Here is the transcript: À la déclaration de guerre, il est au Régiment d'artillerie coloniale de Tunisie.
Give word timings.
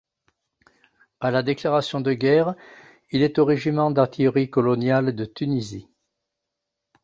À 1.19 1.29
la 1.29 1.43
déclaration 1.43 2.01
de 2.01 2.11
guerre, 2.13 2.55
il 3.11 3.21
est 3.21 3.37
au 3.37 3.45
Régiment 3.45 3.91
d'artillerie 3.91 4.49
coloniale 4.49 5.15
de 5.15 5.25
Tunisie. 5.25 5.87